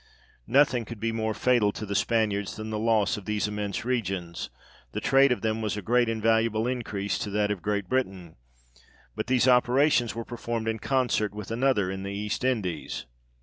[0.47, 4.49] Nothing could be more fatal to the Spaniards than the loss of these immense regions:
[4.93, 8.35] the trade of them was a great and valuable increase to that of Great Britain;
[9.15, 13.05] but these operations were performed in concert with another in the East Indies.